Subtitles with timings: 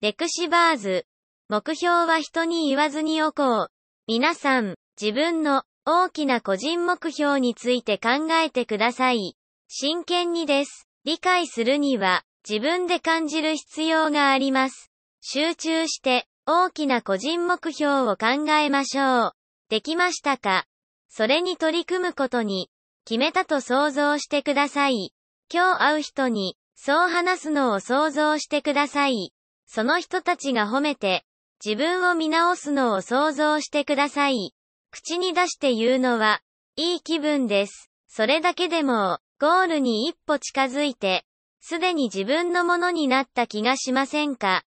[0.00, 1.06] レクシバーズ。
[1.48, 3.68] 目標は人に言わずにおこう。
[4.06, 9.34] 皆さん、自分の大きな個人目標について考えてください。
[9.66, 10.86] 真剣にです。
[11.04, 14.92] 理解するには、自分で感じる必要があります。
[15.20, 19.32] 集中して、大きな個人目標を考えましょう。
[19.68, 20.64] できましたか？
[21.08, 22.70] それに取り組むことに、
[23.04, 25.12] 決めたと想像してください。
[25.52, 29.32] 今日会う人に、そう話すのを想像してください。
[29.70, 31.24] その人たちが褒めて、
[31.64, 34.54] 自分を見直すのを想像してください。
[34.90, 36.40] 口に出して言うのは、
[36.76, 37.90] いい気分です。
[38.08, 41.26] それだけでも、ゴールに一歩近づいて、
[41.60, 44.64] すでに自分のものになった気がしませんか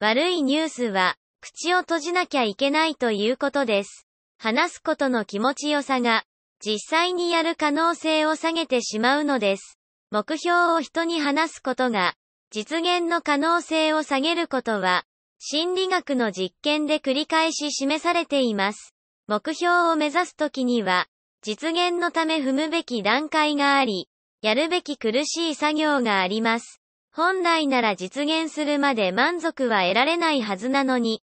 [0.00, 4.08] 悪いニュースは、口を閉じなきゃいけないということです。
[4.38, 6.24] 話すことの気持ちよさが、
[6.64, 9.78] 実際にやる可能性を下げてしまうのです。
[10.10, 12.14] 目標を人に話すことが、
[12.52, 15.04] 実現の可能性を下げることは、
[15.38, 18.92] 心理学の実験で繰り返し示されています。
[19.28, 21.06] 目標を目指すときには、
[21.42, 24.08] 実現のため踏むべき段階があり、
[24.42, 26.80] やるべき苦しい作業があります。
[27.12, 31.22] 本来なら実現するまで満足は得られないはずなのに、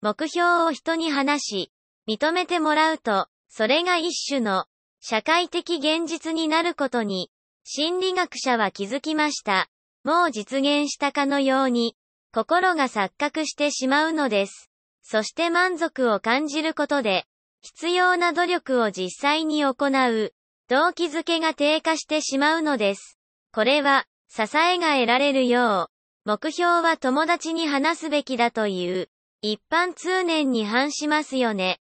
[0.00, 1.72] 目標を人に話し、
[2.06, 4.66] 認めてもらうと、それが一種の
[5.00, 7.32] 社会的現実になることに、
[7.64, 9.68] 心理学者は気づきました。
[10.04, 11.96] もう実現したかのように、
[12.32, 14.70] 心が錯覚してしまうのです。
[15.02, 17.26] そして満足を感じることで、
[17.60, 20.32] 必要な努力を実際に行う、
[20.68, 23.18] 動機づけが低下してしまうのです。
[23.52, 25.92] これは、支えが得られるよう、
[26.24, 29.08] 目標は友達に話すべきだという、
[29.42, 31.78] 一般通念に反しますよね。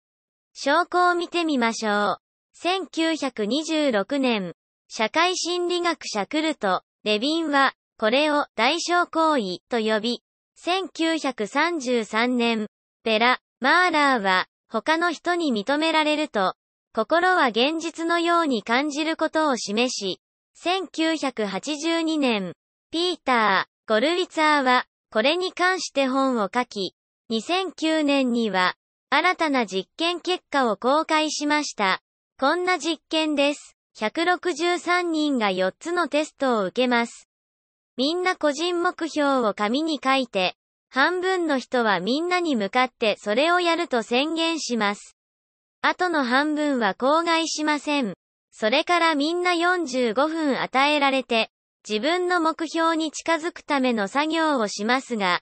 [0.54, 2.22] 証拠を見てみましょう。
[2.62, 4.54] 1926年、
[4.90, 10.24] 社会心理学者クルト、レビンは、これを代償行為と呼び、
[10.66, 12.66] 1933年、
[13.04, 16.56] ペラ、マーラーは、他の人に認められると、
[16.96, 20.20] 心は現実のように感じることを示し、
[20.66, 22.54] 1982年、
[22.90, 26.96] ピーター、ゴルウィツァーは、これに関して本を書き、
[27.30, 28.74] 2009年には、
[29.12, 32.02] 新たな実験結果を公開しました。
[32.40, 33.78] こんな実験です。
[34.00, 37.28] 163人が4つのテストを受けます。
[38.02, 40.56] みんな個人目標を紙に書いて、
[40.90, 45.16] 半分の人はみんなに向かってそれをやると宣言します。
[45.84, 48.16] あとの半分は口外しません。
[48.50, 51.52] それからみんな45分与えられて、
[51.88, 55.42] 自分の目標に近づくための作業をしますが、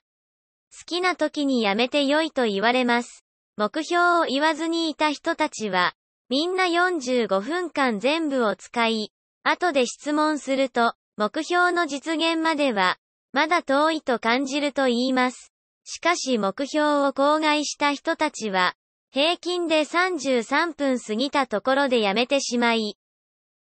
[0.70, 3.24] 好きな時にやめてよいと言われます。
[3.56, 5.94] 目標を言わずにいた人たちは、
[6.28, 9.12] みんな45分間全部を使い、
[9.44, 12.96] 後で質問すると、目標の実現までは、
[13.34, 15.52] まだ遠いと感じると言います。
[15.84, 18.72] しかし目標を口外した人たちは、
[19.10, 22.96] 平均で33分過ぎたところでやめてしまい、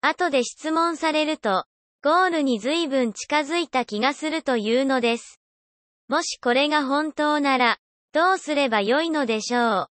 [0.02, 1.64] 後で質問されると、
[2.00, 5.40] ゴールに随分近づいた気がするというのです。
[6.06, 7.78] もしこれが本当なら、
[8.12, 9.88] どうすればよいのでしょう。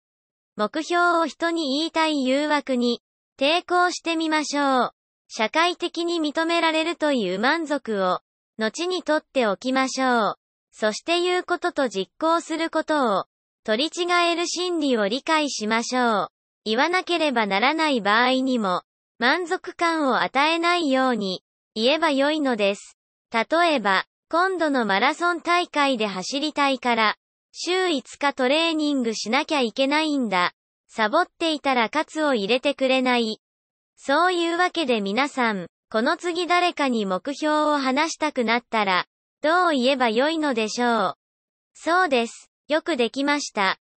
[0.56, 3.02] 目標を人に言いたい誘惑に、
[3.38, 4.97] 抵抗してみましょう。
[5.30, 8.22] 社会的に認められるという満足を、
[8.58, 10.36] 後にとっておきましょう。
[10.72, 13.26] そして言うことと実行することを、
[13.64, 16.28] 取り違える心理を理解しましょう。
[16.66, 18.84] 言わなければならない場合にも、
[19.20, 21.44] 満足感を与えないように、
[21.76, 22.98] 言えばよいのです。
[23.32, 27.16] 例えば、今度のマラソン大会で走りたいから、
[27.52, 30.54] 週5日トレーニングしなきゃいけないんだ。
[30.88, 33.42] サボっていたらカツを入れてくれない。
[33.98, 39.06] そういうわけで皆さん、この次誰かに目標を話したくなったら、
[39.42, 41.14] どう言えばよいのでしょう。
[41.74, 42.50] そうです。
[42.68, 43.78] よくできました。